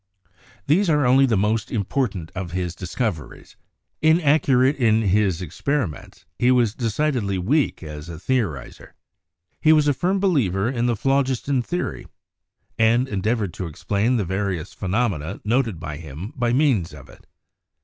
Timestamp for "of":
2.33-2.53, 16.95-17.07